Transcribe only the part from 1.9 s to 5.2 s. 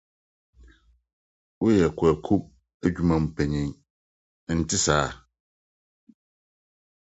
Kwaku adwumam panyin, ɛnte saa?